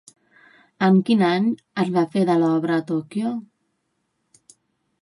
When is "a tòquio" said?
2.81-3.39